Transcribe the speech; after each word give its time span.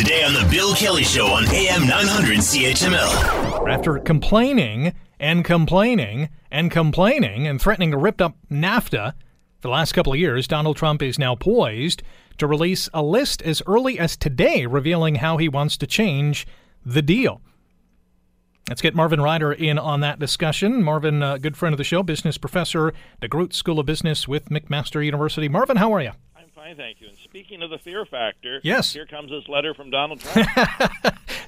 Today 0.00 0.24
on 0.24 0.32
The 0.32 0.48
Bill 0.50 0.74
Kelly 0.74 1.04
Show 1.04 1.26
on 1.26 1.44
AM 1.50 1.86
900 1.86 2.38
CHML. 2.38 3.68
After 3.68 3.98
complaining 3.98 4.94
and 5.18 5.44
complaining 5.44 6.30
and 6.50 6.70
complaining 6.70 7.46
and 7.46 7.60
threatening 7.60 7.90
to 7.90 7.98
rip 7.98 8.18
up 8.18 8.34
NAFTA 8.50 9.12
for 9.12 9.60
the 9.60 9.68
last 9.68 9.92
couple 9.92 10.14
of 10.14 10.18
years, 10.18 10.48
Donald 10.48 10.78
Trump 10.78 11.02
is 11.02 11.18
now 11.18 11.34
poised 11.34 12.02
to 12.38 12.46
release 12.46 12.88
a 12.94 13.02
list 13.02 13.42
as 13.42 13.60
early 13.66 13.98
as 13.98 14.16
today 14.16 14.64
revealing 14.64 15.16
how 15.16 15.36
he 15.36 15.50
wants 15.50 15.76
to 15.76 15.86
change 15.86 16.46
the 16.82 17.02
deal. 17.02 17.42
Let's 18.70 18.80
get 18.80 18.94
Marvin 18.94 19.20
Ryder 19.20 19.52
in 19.52 19.78
on 19.78 20.00
that 20.00 20.18
discussion. 20.18 20.82
Marvin, 20.82 21.22
uh, 21.22 21.36
good 21.36 21.58
friend 21.58 21.74
of 21.74 21.78
the 21.78 21.84
show, 21.84 22.02
business 22.02 22.38
professor, 22.38 22.94
DeGroote 23.20 23.52
School 23.52 23.78
of 23.78 23.84
Business 23.84 24.26
with 24.26 24.46
McMaster 24.46 25.04
University. 25.04 25.46
Marvin, 25.46 25.76
how 25.76 25.92
are 25.92 26.00
you? 26.00 26.12
Fine, 26.70 26.76
thank 26.76 27.00
you. 27.00 27.08
And 27.08 27.16
speaking 27.24 27.62
of 27.62 27.70
the 27.70 27.78
fear 27.78 28.04
factor, 28.04 28.60
yes, 28.62 28.92
here 28.92 29.06
comes 29.06 29.30
this 29.30 29.48
letter 29.48 29.74
from 29.74 29.90
Donald 29.90 30.20
Trump. 30.32 30.48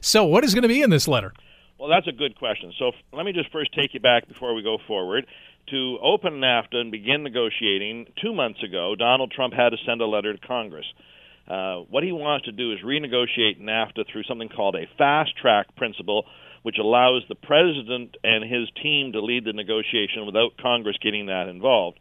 so, 0.00 0.24
what 0.24 0.42
is 0.44 0.54
going 0.54 0.62
to 0.62 0.68
be 0.68 0.82
in 0.82 0.90
this 0.90 1.06
letter? 1.06 1.32
Well, 1.78 1.88
that's 1.88 2.08
a 2.08 2.12
good 2.12 2.36
question. 2.36 2.72
So, 2.78 2.88
f- 2.88 2.94
let 3.12 3.24
me 3.24 3.32
just 3.32 3.50
first 3.52 3.72
take 3.74 3.94
you 3.94 4.00
back 4.00 4.26
before 4.26 4.54
we 4.54 4.62
go 4.62 4.78
forward. 4.86 5.26
To 5.70 5.98
open 6.02 6.34
NAFTA 6.40 6.74
and 6.74 6.90
begin 6.90 7.22
negotiating, 7.22 8.06
two 8.20 8.34
months 8.34 8.62
ago, 8.64 8.96
Donald 8.96 9.30
Trump 9.30 9.54
had 9.54 9.70
to 9.70 9.76
send 9.86 10.00
a 10.00 10.06
letter 10.06 10.32
to 10.32 10.46
Congress. 10.46 10.86
Uh, 11.46 11.76
what 11.88 12.02
he 12.02 12.10
wants 12.10 12.46
to 12.46 12.52
do 12.52 12.72
is 12.72 12.80
renegotiate 12.84 13.60
NAFTA 13.60 14.04
through 14.10 14.24
something 14.24 14.48
called 14.48 14.74
a 14.74 14.88
fast 14.98 15.36
track 15.36 15.74
principle, 15.76 16.24
which 16.62 16.78
allows 16.78 17.22
the 17.28 17.36
president 17.36 18.16
and 18.24 18.42
his 18.42 18.68
team 18.82 19.12
to 19.12 19.20
lead 19.20 19.44
the 19.44 19.52
negotiation 19.52 20.26
without 20.26 20.56
Congress 20.60 20.96
getting 21.00 21.26
that 21.26 21.48
involved. 21.48 21.98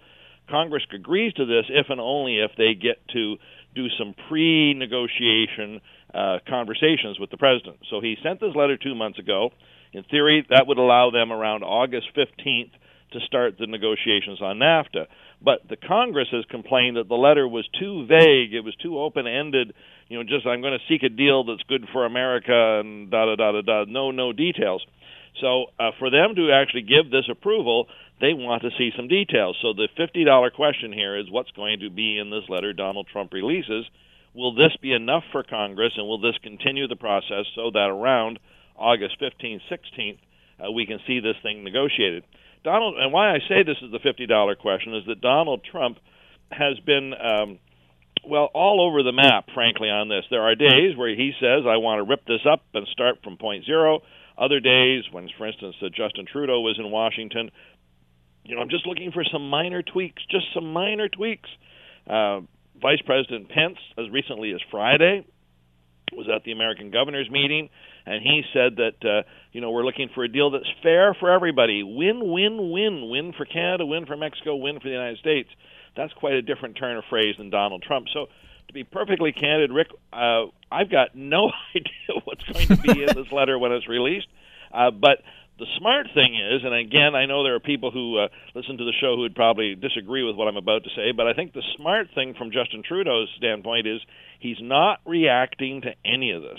Congress 0.51 0.83
agrees 0.93 1.33
to 1.33 1.45
this 1.45 1.65
if 1.69 1.87
and 1.89 2.01
only 2.01 2.37
if 2.37 2.51
they 2.57 2.73
get 2.75 2.97
to 3.13 3.37
do 3.73 3.87
some 3.97 4.13
pre 4.27 4.73
negotiation 4.73 5.79
uh, 6.13 6.39
conversations 6.47 7.19
with 7.19 7.31
the 7.31 7.37
president. 7.37 7.77
So 7.89 8.01
he 8.01 8.17
sent 8.21 8.41
this 8.41 8.55
letter 8.55 8.77
two 8.77 8.93
months 8.93 9.17
ago. 9.17 9.51
In 9.93 10.03
theory, 10.03 10.45
that 10.49 10.67
would 10.67 10.77
allow 10.77 11.09
them 11.09 11.31
around 11.31 11.63
August 11.63 12.07
15th 12.15 12.71
to 13.12 13.20
start 13.21 13.57
the 13.57 13.67
negotiations 13.67 14.41
on 14.41 14.59
NAFTA. 14.59 15.07
But 15.41 15.67
the 15.70 15.76
Congress 15.76 16.27
has 16.31 16.45
complained 16.49 16.98
that 16.98 17.09
the 17.09 17.15
letter 17.15 17.48
was 17.48 17.67
too 17.79 18.05
vague, 18.05 18.54
it 18.54 18.63
was 18.63 18.76
too 18.76 18.99
open 18.99 19.27
ended, 19.27 19.73
you 20.07 20.17
know, 20.17 20.23
just 20.23 20.45
I'm 20.45 20.62
going 20.62 20.77
to 20.77 20.85
seek 20.87 21.04
a 21.04 21.09
deal 21.09 21.43
that's 21.43 21.63
good 21.67 21.85
for 21.91 22.05
America 22.05 22.79
and 22.79 23.09
da 23.09 23.26
da 23.26 23.35
da 23.35 23.51
da 23.54 23.62
da, 23.62 23.85
no, 23.87 24.12
no 24.12 24.34
details. 24.34 24.85
So 25.39 25.67
uh, 25.79 25.91
for 25.98 26.09
them 26.09 26.35
to 26.35 26.51
actually 26.51 26.84
give 26.84 27.09
this 27.09 27.29
approval, 27.32 27.87
they 28.20 28.34
want 28.34 28.62
to 28.63 28.70
see 28.77 28.91
some 28.95 29.07
details. 29.07 29.57
So 29.62 29.73
the 29.73 29.87
$50 29.98 30.54
question 30.54 30.91
here 30.91 31.17
is 31.17 31.32
what's 31.32 31.51
going 31.51 31.79
to 31.79 31.89
be 31.89 32.17
in 32.20 32.29
this 32.29 32.43
letter 32.49 32.73
Donald 32.73 33.07
Trump 33.12 33.34
releases? 33.34 33.85
Will 34.34 34.54
this 34.54 34.76
be 34.82 34.93
enough 34.93 35.23
for 35.32 35.43
Congress, 35.43 35.93
and 35.98 36.07
will 36.07 36.20
this 36.20 36.37
continue 36.43 36.87
the 36.87 36.95
process 36.95 37.45
so 37.55 37.71
that 37.71 37.89
around 37.89 38.39
August 38.77 39.17
15th, 39.21 39.62
16th, 39.70 40.17
uh, 40.59 40.71
we 40.71 40.85
can 40.85 40.99
see 41.07 41.20
this 41.20 41.35
thing 41.41 41.63
negotiated? 41.63 42.23
Donald, 42.63 42.95
and 42.98 43.12
why 43.12 43.31
I 43.31 43.40
say 43.48 43.63
this 43.63 43.77
is 43.81 43.91
the 43.91 43.99
$50 43.99 44.57
question 44.57 44.95
is 44.95 45.04
that 45.07 45.21
Donald 45.21 45.65
Trump 45.70 45.98
has 46.51 46.79
been. 46.85 47.13
Um, 47.13 47.59
well, 48.23 48.49
all 48.54 48.87
over 48.87 49.01
the 49.01 49.12
map, 49.12 49.48
frankly, 49.51 49.90
on 49.90 50.07
this. 50.07 50.23
There 50.29 50.43
are 50.43 50.54
days 50.54 50.95
where 50.95 51.09
he 51.09 51.32
says, 51.39 51.63
I 51.65 51.77
want 51.77 51.98
to 51.98 52.04
rip 52.04 52.23
this 52.26 52.45
up 52.45 52.62
and 52.76 52.85
start 52.91 53.15
from 53.23 53.37
point 53.37 53.65
zero. 53.65 54.01
Other 54.37 54.59
days, 54.59 55.05
when, 55.12 55.27
for 55.39 55.48
instance, 55.48 55.76
uh, 55.82 55.89
Justin 55.89 56.27
Trudeau 56.32 56.62
was 56.62 56.77
in 56.77 56.91
Washington, 56.91 57.49
you 58.43 58.55
know, 58.55 58.62
I'm 58.62 58.70
just 58.70 58.85
looking 58.87 59.12
for 59.12 59.23
some 59.32 59.49
minor 59.49 59.82
tweaks, 59.82 60.21
just 60.29 60.45
some 60.54 60.71
minor 60.71 61.09
tweaks. 61.09 61.49
Uh, 62.07 62.41
Vice 62.82 63.01
President 63.05 63.49
Pence, 63.49 63.77
as 63.98 64.09
recently 64.12 64.51
as 64.51 64.59
Friday, 64.72 65.25
was 66.12 66.28
at 66.34 66.44
the 66.44 66.51
American 66.51 66.91
governors 66.91 67.29
meeting, 67.29 67.69
and 68.06 68.22
he 68.22 68.44
said 68.53 68.78
that 68.78 69.07
uh, 69.07 69.23
you 69.51 69.62
know 69.62 69.72
we're 69.72 69.85
looking 69.85 70.09
for 70.13 70.23
a 70.23 70.28
deal 70.28 70.51
that's 70.51 70.69
fair 70.84 71.16
for 71.19 71.31
everybody, 71.31 71.84
win, 71.84 72.19
win, 72.23 72.72
win, 72.72 73.09
win 73.09 73.34
for 73.35 73.45
Canada, 73.45 73.85
win 73.85 74.06
for 74.06 74.17
Mexico, 74.17 74.55
win 74.55 74.79
for 74.79 74.85
the 74.85 74.94
United 74.94 75.19
States. 75.19 75.49
That's 75.95 76.13
quite 76.13 76.33
a 76.33 76.41
different 76.41 76.77
turn 76.77 76.97
of 76.97 77.03
phrase 77.09 77.35
than 77.38 77.49
Donald 77.49 77.83
Trump. 77.83 78.07
So, 78.13 78.27
to 78.67 78.73
be 78.73 78.83
perfectly 78.83 79.31
candid, 79.33 79.72
Rick, 79.72 79.88
uh, 80.13 80.45
I've 80.72 80.89
got 80.89 81.16
no 81.16 81.51
idea 81.75 82.22
what's 82.23 82.43
going 82.43 82.67
to 82.67 82.78
be 82.78 83.03
in 83.03 83.16
this 83.16 83.31
letter 83.31 83.59
when 83.59 83.72
it's 83.72 83.88
released, 83.88 84.28
uh, 84.73 84.91
but 84.91 85.22
the 85.61 85.67
smart 85.77 86.07
thing 86.16 86.33
is, 86.33 86.66
and 86.66 86.73
again, 86.73 87.13
I 87.13 87.27
know 87.27 87.44
there 87.44 87.53
are 87.53 87.59
people 87.59 87.91
who 87.91 88.17
uh, 88.17 88.29
listen 88.55 88.79
to 88.79 88.83
the 88.83 88.97
show 88.99 89.13
who 89.16 89.22
would 89.22 89.35
probably 89.35 89.75
disagree 89.75 90.23
with 90.23 90.35
what 90.35 90.47
I'm 90.47 90.57
about 90.57 90.83
to 90.85 90.89
say, 90.95 91.11
but 91.16 91.27
I 91.27 91.33
think 91.33 91.53
the 91.53 91.61
smart 91.77 92.07
thing 92.16 92.33
from 92.35 92.49
Justin 92.49 92.81
Trudeau's 92.81 93.29
standpoint 93.38 93.85
is 93.85 94.01
he's 94.39 94.57
not 94.59 95.01
reacting 95.05 95.81
to 95.81 95.94
any 96.03 96.31
of 96.31 96.41
this. 96.41 96.57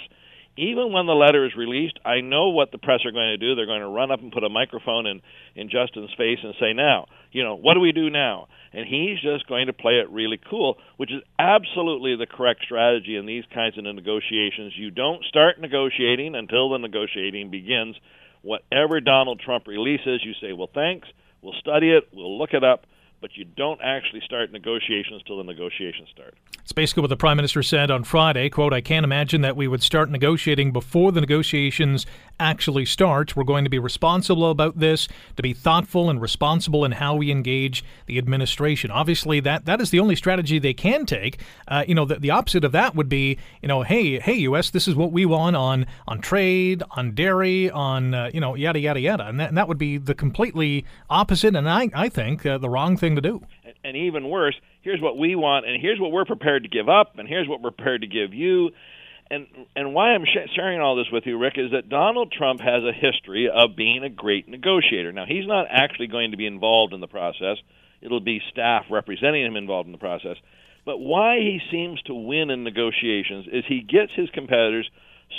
Even 0.56 0.92
when 0.92 1.06
the 1.06 1.18
letter 1.18 1.44
is 1.44 1.56
released, 1.56 1.98
I 2.04 2.20
know 2.20 2.50
what 2.50 2.70
the 2.70 2.78
press 2.78 3.00
are 3.04 3.10
going 3.10 3.34
to 3.34 3.38
do. 3.38 3.56
They're 3.56 3.66
going 3.66 3.80
to 3.80 3.88
run 3.88 4.12
up 4.12 4.20
and 4.20 4.30
put 4.30 4.44
a 4.44 4.48
microphone 4.48 5.06
in, 5.06 5.20
in 5.56 5.68
Justin's 5.68 6.14
face 6.16 6.38
and 6.44 6.54
say, 6.60 6.72
Now, 6.72 7.06
you 7.32 7.42
know, 7.42 7.56
what 7.56 7.74
do 7.74 7.80
we 7.80 7.90
do 7.90 8.08
now? 8.08 8.46
And 8.72 8.86
he's 8.86 9.18
just 9.20 9.48
going 9.48 9.66
to 9.66 9.72
play 9.72 9.94
it 9.94 10.10
really 10.10 10.38
cool, 10.48 10.76
which 10.96 11.10
is 11.10 11.22
absolutely 11.40 12.14
the 12.14 12.26
correct 12.26 12.60
strategy 12.62 13.16
in 13.16 13.26
these 13.26 13.44
kinds 13.52 13.78
of 13.78 13.84
negotiations. 13.84 14.74
You 14.76 14.92
don't 14.92 15.24
start 15.24 15.58
negotiating 15.58 16.36
until 16.36 16.70
the 16.70 16.78
negotiating 16.78 17.50
begins 17.50 17.96
whatever 18.42 19.00
Donald 19.00 19.40
Trump 19.40 19.66
releases, 19.66 20.24
you 20.24 20.32
say, 20.40 20.52
well, 20.52 20.70
thanks, 20.72 21.08
we'll 21.40 21.54
study 21.60 21.90
it, 21.90 22.08
we'll 22.12 22.38
look 22.38 22.52
it 22.52 22.64
up, 22.64 22.86
but 23.22 23.36
you 23.36 23.44
don't 23.44 23.80
actually 23.82 24.20
start 24.20 24.52
negotiations 24.52 25.22
till 25.26 25.38
the 25.38 25.44
negotiations 25.44 26.08
start. 26.12 26.34
It's 26.60 26.72
basically 26.72 27.02
what 27.02 27.10
the 27.10 27.16
prime 27.16 27.36
minister 27.36 27.62
said 27.62 27.90
on 27.90 28.04
Friday. 28.04 28.50
"Quote: 28.50 28.74
I 28.74 28.80
can't 28.80 29.04
imagine 29.04 29.40
that 29.40 29.56
we 29.56 29.68
would 29.68 29.82
start 29.82 30.10
negotiating 30.10 30.72
before 30.72 31.12
the 31.12 31.20
negotiations 31.20 32.04
actually 32.38 32.84
start. 32.84 33.36
We're 33.36 33.44
going 33.44 33.64
to 33.64 33.70
be 33.70 33.78
responsible 33.78 34.50
about 34.50 34.78
this, 34.78 35.08
to 35.36 35.42
be 35.42 35.52
thoughtful 35.52 36.10
and 36.10 36.20
responsible 36.20 36.84
in 36.84 36.92
how 36.92 37.14
we 37.14 37.30
engage 37.30 37.84
the 38.06 38.18
administration. 38.18 38.90
Obviously, 38.90 39.40
that 39.40 39.64
that 39.64 39.80
is 39.80 39.90
the 39.90 40.00
only 40.00 40.16
strategy 40.16 40.58
they 40.58 40.74
can 40.74 41.06
take. 41.06 41.38
Uh, 41.68 41.84
you 41.86 41.94
know, 41.94 42.04
the, 42.04 42.16
the 42.16 42.30
opposite 42.30 42.64
of 42.64 42.72
that 42.72 42.94
would 42.94 43.08
be, 43.08 43.38
you 43.62 43.68
know, 43.68 43.82
hey, 43.82 44.18
hey, 44.18 44.34
U.S., 44.34 44.70
this 44.70 44.88
is 44.88 44.94
what 44.94 45.12
we 45.12 45.24
want 45.24 45.56
on 45.56 45.86
on 46.08 46.20
trade, 46.20 46.82
on 46.90 47.14
dairy, 47.14 47.70
on 47.70 48.14
uh, 48.14 48.30
you 48.34 48.40
know, 48.40 48.54
yada 48.56 48.80
yada 48.80 49.00
yada, 49.00 49.26
and 49.26 49.38
that, 49.38 49.48
and 49.48 49.56
that 49.56 49.68
would 49.68 49.78
be 49.78 49.96
the 49.96 50.14
completely 50.14 50.84
opposite, 51.08 51.54
and 51.54 51.70
I 51.70 51.88
I 51.94 52.08
think 52.08 52.44
uh, 52.44 52.58
the 52.58 52.68
wrong 52.68 52.96
thing 52.96 53.11
to 53.16 53.22
do. 53.22 53.40
And, 53.64 53.74
and 53.84 53.96
even 53.96 54.28
worse 54.28 54.54
here's 54.82 55.00
what 55.00 55.16
we 55.16 55.34
want, 55.34 55.66
and 55.66 55.80
here's 55.80 55.98
what 55.98 56.12
we're 56.12 56.24
prepared 56.24 56.64
to 56.64 56.68
give 56.68 56.88
up, 56.88 57.18
and 57.18 57.26
here's 57.26 57.48
what 57.48 57.62
we're 57.62 57.70
prepared 57.70 58.02
to 58.02 58.06
give 58.06 58.34
you. 58.34 58.70
And 59.30 59.46
and 59.74 59.94
why 59.94 60.10
I'm 60.12 60.24
sh- 60.24 60.50
sharing 60.54 60.80
all 60.80 60.96
this 60.96 61.06
with 61.10 61.24
you, 61.24 61.38
Rick, 61.38 61.54
is 61.56 61.70
that 61.72 61.88
Donald 61.88 62.32
Trump 62.36 62.60
has 62.60 62.82
a 62.84 62.92
history 62.92 63.48
of 63.48 63.76
being 63.76 64.04
a 64.04 64.10
great 64.10 64.46
negotiator. 64.48 65.12
Now 65.12 65.24
he's 65.26 65.46
not 65.46 65.66
actually 65.70 66.08
going 66.08 66.32
to 66.32 66.36
be 66.36 66.46
involved 66.46 66.92
in 66.92 67.00
the 67.00 67.06
process; 67.06 67.56
it'll 68.02 68.20
be 68.20 68.42
staff 68.50 68.84
representing 68.90 69.46
him 69.46 69.56
involved 69.56 69.86
in 69.86 69.92
the 69.92 69.98
process. 69.98 70.36
But 70.84 70.98
why 70.98 71.36
he 71.36 71.60
seems 71.70 72.02
to 72.02 72.14
win 72.14 72.50
in 72.50 72.64
negotiations 72.64 73.46
is 73.50 73.64
he 73.66 73.80
gets 73.80 74.12
his 74.16 74.28
competitors 74.30 74.90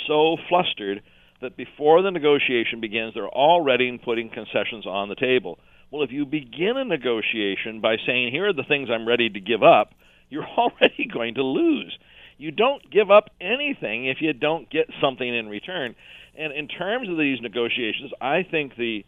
so 0.08 0.38
flustered 0.48 1.02
that 1.42 1.56
before 1.56 2.00
the 2.00 2.10
negotiation 2.10 2.80
begins, 2.80 3.12
they're 3.12 3.28
already 3.28 3.96
putting 3.98 4.30
concessions 4.30 4.86
on 4.86 5.10
the 5.10 5.14
table. 5.14 5.58
Well, 5.90 6.02
if 6.02 6.12
you 6.12 6.26
begin 6.26 6.76
a 6.76 6.84
negotiation 6.84 7.80
by 7.80 7.96
saying, 8.06 8.32
here 8.32 8.48
are 8.48 8.52
the 8.52 8.64
things 8.64 8.88
I'm 8.90 9.06
ready 9.06 9.28
to 9.30 9.40
give 9.40 9.62
up, 9.62 9.92
you're 10.28 10.46
already 10.58 11.08
going 11.12 11.34
to 11.34 11.42
lose. 11.42 11.96
You 12.36 12.50
don't 12.50 12.90
give 12.90 13.10
up 13.10 13.30
anything 13.40 14.06
if 14.06 14.18
you 14.20 14.32
don't 14.32 14.68
get 14.70 14.88
something 15.00 15.28
in 15.28 15.48
return. 15.48 15.94
And 16.36 16.52
in 16.52 16.66
terms 16.66 17.08
of 17.08 17.16
these 17.16 17.40
negotiations, 17.40 18.10
I 18.20 18.42
think 18.42 18.76
the 18.76 19.04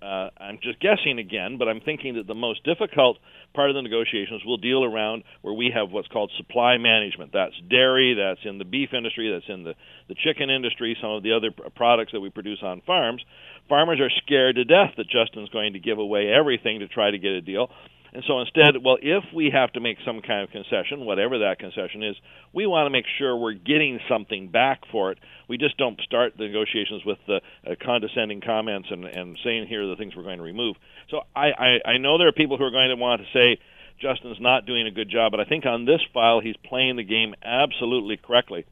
uh, 0.00 0.30
I'm 0.38 0.58
just 0.62 0.80
guessing 0.80 1.18
again, 1.18 1.58
but 1.58 1.68
I'm 1.68 1.80
thinking 1.80 2.14
that 2.14 2.26
the 2.26 2.34
most 2.34 2.64
difficult 2.64 3.18
part 3.54 3.70
of 3.70 3.74
the 3.74 3.82
negotiations 3.82 4.42
will 4.44 4.56
deal 4.56 4.84
around 4.84 5.24
where 5.42 5.54
we 5.54 5.72
have 5.74 5.90
what's 5.90 6.08
called 6.08 6.30
supply 6.36 6.78
management. 6.78 7.32
That's 7.32 7.54
dairy, 7.68 8.14
that's 8.14 8.40
in 8.44 8.58
the 8.58 8.64
beef 8.64 8.90
industry, 8.92 9.30
that's 9.32 9.48
in 9.48 9.64
the, 9.64 9.74
the 10.08 10.14
chicken 10.14 10.50
industry, 10.50 10.96
some 11.00 11.10
of 11.10 11.22
the 11.22 11.32
other 11.32 11.50
products 11.74 12.12
that 12.12 12.20
we 12.20 12.30
produce 12.30 12.60
on 12.62 12.80
farms. 12.86 13.22
Farmers 13.68 14.00
are 14.00 14.10
scared 14.24 14.56
to 14.56 14.64
death 14.64 14.94
that 14.96 15.08
Justin's 15.10 15.50
going 15.50 15.72
to 15.72 15.80
give 15.80 15.98
away 15.98 16.28
everything 16.28 16.80
to 16.80 16.88
try 16.88 17.10
to 17.10 17.18
get 17.18 17.32
a 17.32 17.40
deal. 17.40 17.68
And 18.12 18.24
so 18.26 18.40
instead, 18.40 18.82
well, 18.82 18.96
if 19.00 19.24
we 19.34 19.50
have 19.52 19.72
to 19.72 19.80
make 19.80 19.98
some 20.04 20.22
kind 20.22 20.42
of 20.42 20.50
concession, 20.50 21.04
whatever 21.04 21.40
that 21.40 21.58
concession 21.58 22.02
is, 22.02 22.16
we 22.54 22.66
want 22.66 22.86
to 22.86 22.90
make 22.90 23.04
sure 23.18 23.36
we're 23.36 23.52
getting 23.52 24.00
something 24.08 24.48
back 24.48 24.80
for 24.90 25.12
it. 25.12 25.18
We 25.48 25.58
just 25.58 25.76
don't 25.76 26.00
start 26.00 26.32
the 26.36 26.44
negotiations 26.44 27.02
with 27.04 27.18
the 27.26 27.40
uh, 27.66 27.74
condescending 27.84 28.40
comments 28.40 28.88
and, 28.90 29.04
and 29.04 29.38
saying 29.44 29.66
here 29.68 29.84
are 29.84 29.88
the 29.88 29.96
things 29.96 30.16
we're 30.16 30.22
going 30.22 30.38
to 30.38 30.44
remove. 30.44 30.76
So 31.10 31.20
I, 31.36 31.48
I, 31.50 31.90
I 31.90 31.98
know 31.98 32.18
there 32.18 32.28
are 32.28 32.32
people 32.32 32.56
who 32.56 32.64
are 32.64 32.70
going 32.70 32.88
to 32.88 32.96
want 32.96 33.20
to 33.20 33.26
say 33.32 33.60
Justin's 34.00 34.40
not 34.40 34.64
doing 34.64 34.86
a 34.86 34.90
good 34.90 35.10
job, 35.10 35.32
but 35.32 35.40
I 35.40 35.44
think 35.44 35.66
on 35.66 35.84
this 35.84 36.00
file 36.14 36.40
he's 36.40 36.56
playing 36.68 36.96
the 36.96 37.04
game 37.04 37.34
absolutely 37.42 38.16
correctly. 38.16 38.64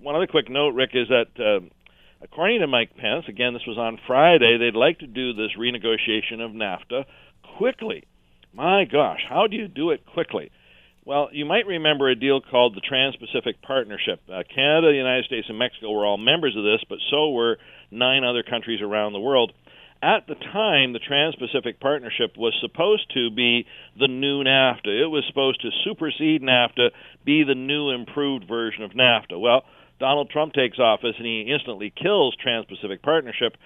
One 0.00 0.14
other 0.14 0.28
quick 0.28 0.48
note, 0.48 0.74
Rick, 0.74 0.90
is 0.94 1.08
that 1.08 1.28
uh, 1.38 1.66
according 2.22 2.60
to 2.60 2.66
Mike 2.66 2.96
Pence, 2.96 3.24
again, 3.28 3.52
this 3.52 3.66
was 3.66 3.76
on 3.76 3.98
Friday, 4.06 4.56
they'd 4.58 4.78
like 4.78 5.00
to 5.00 5.06
do 5.06 5.34
this 5.34 5.50
renegotiation 5.58 6.40
of 6.40 6.52
NAFTA 6.52 7.04
quickly 7.58 8.04
my 8.52 8.84
gosh, 8.84 9.20
how 9.28 9.46
do 9.46 9.56
you 9.56 9.68
do 9.68 9.90
it 9.90 10.04
quickly? 10.06 10.50
Well, 11.04 11.30
you 11.32 11.46
might 11.46 11.66
remember 11.66 12.10
a 12.10 12.14
deal 12.14 12.40
called 12.40 12.76
the 12.76 12.82
Trans 12.82 13.16
Pacific 13.16 13.62
Partnership. 13.62 14.20
Uh, 14.28 14.42
Canada, 14.54 14.88
the 14.88 14.96
United 14.96 15.24
States, 15.24 15.46
and 15.48 15.58
Mexico 15.58 15.90
were 15.90 16.04
all 16.04 16.18
members 16.18 16.54
of 16.54 16.64
this, 16.64 16.84
but 16.88 16.98
so 17.10 17.30
were 17.30 17.58
nine 17.90 18.24
other 18.24 18.42
countries 18.42 18.82
around 18.82 19.14
the 19.14 19.20
world. 19.20 19.52
At 20.02 20.26
the 20.28 20.34
time, 20.34 20.92
the 20.92 21.00
Trans 21.00 21.34
Pacific 21.34 21.80
Partnership 21.80 22.36
was 22.36 22.54
supposed 22.60 23.10
to 23.14 23.30
be 23.30 23.66
the 23.98 24.06
new 24.06 24.44
NAFTA. 24.44 25.02
It 25.02 25.10
was 25.10 25.24
supposed 25.26 25.62
to 25.62 25.70
supersede 25.82 26.42
NAFTA, 26.42 26.90
be 27.24 27.42
the 27.42 27.56
new 27.56 27.90
improved 27.90 28.46
version 28.46 28.84
of 28.84 28.92
NAFTA. 28.92 29.40
Well, 29.40 29.64
Donald 29.98 30.30
Trump 30.30 30.52
takes 30.52 30.78
office 30.78 31.14
and 31.16 31.26
he 31.26 31.50
instantly 31.52 31.90
kills 31.90 32.36
Trans 32.36 32.66
Pacific 32.66 33.02
Partnership. 33.02 33.56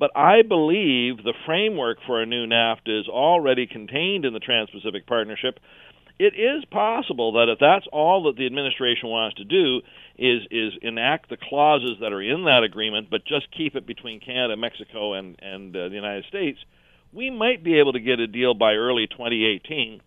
But 0.00 0.10
I 0.16 0.42
believe 0.42 1.18
the 1.18 1.34
framework 1.46 1.98
for 2.06 2.20
a 2.20 2.26
new 2.26 2.46
NAFTA 2.46 3.02
is 3.02 3.08
already 3.08 3.68
contained 3.68 4.24
in 4.24 4.32
the 4.32 4.40
Trans 4.40 4.70
Pacific 4.70 5.06
Partnership 5.06 5.60
it 6.20 6.34
is 6.38 6.62
possible 6.66 7.32
that 7.32 7.48
if 7.48 7.58
that's 7.58 7.86
all 7.90 8.24
that 8.24 8.36
the 8.36 8.44
administration 8.44 9.08
wants 9.08 9.38
to 9.38 9.44
do 9.44 9.80
is 10.18 10.42
is 10.50 10.74
enact 10.82 11.30
the 11.30 11.38
clauses 11.38 11.96
that 12.02 12.12
are 12.12 12.20
in 12.20 12.44
that 12.44 12.62
agreement, 12.62 13.08
but 13.10 13.24
just 13.24 13.50
keep 13.56 13.74
it 13.74 13.86
between 13.86 14.20
Canada, 14.20 14.54
Mexico, 14.54 15.14
and 15.14 15.40
and 15.40 15.74
uh, 15.74 15.88
the 15.88 15.94
United 15.94 16.26
States, 16.26 16.58
we 17.10 17.30
might 17.30 17.64
be 17.64 17.78
able 17.78 17.94
to 17.94 18.00
get 18.00 18.20
a 18.20 18.26
deal 18.26 18.52
by 18.52 18.74
early 18.74 19.06
2018. 19.06 20.02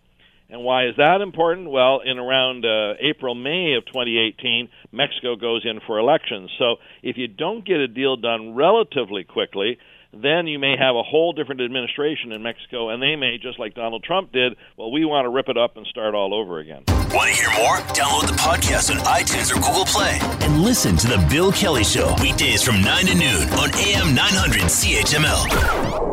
And 0.53 0.63
why 0.63 0.85
is 0.85 0.93
that 0.97 1.21
important? 1.21 1.71
Well, 1.71 2.01
in 2.05 2.19
around 2.19 2.63
uh, 2.63 2.93
April, 3.01 3.33
May 3.33 3.73
of 3.73 3.87
2018, 3.87 4.69
Mexico 4.91 5.35
goes 5.35 5.65
in 5.65 5.79
for 5.87 5.97
elections. 5.97 6.51
So 6.59 6.75
if 7.01 7.17
you 7.17 7.27
don't 7.27 7.65
get 7.65 7.77
a 7.77 7.87
deal 7.87 8.17
done 8.17 8.53
relatively 8.53 9.23
quickly, 9.23 9.79
then 10.13 10.45
you 10.45 10.59
may 10.59 10.75
have 10.77 10.95
a 10.95 11.01
whole 11.01 11.33
different 11.33 11.59
administration 11.59 12.31
in 12.31 12.43
Mexico, 12.43 12.89
and 12.89 13.01
they 13.01 13.15
may, 13.15 13.39
just 13.41 13.57
like 13.57 13.73
Donald 13.73 14.03
Trump 14.03 14.31
did, 14.31 14.55
well, 14.77 14.91
we 14.91 15.05
want 15.05 15.25
to 15.25 15.29
rip 15.29 15.49
it 15.49 15.57
up 15.57 15.75
and 15.75 15.87
start 15.87 16.13
all 16.13 16.35
over 16.35 16.59
again. 16.59 16.83
Want 16.87 17.31
to 17.31 17.35
hear 17.35 17.49
more? 17.57 17.77
Download 17.97 18.27
the 18.27 18.37
podcast 18.37 18.91
on 18.91 18.97
iTunes 19.07 19.49
or 19.49 19.55
Google 19.55 19.85
Play 19.85 20.19
and 20.45 20.61
listen 20.61 20.95
to 20.97 21.07
The 21.07 21.27
Bill 21.31 21.51
Kelly 21.51 21.83
Show 21.83 22.13
weekdays 22.21 22.61
from 22.61 22.79
9 22.79 23.05
to 23.07 23.15
noon 23.15 23.49
on 23.57 23.73
AM 23.73 24.13
900 24.13 24.61
CHML. 24.69 26.12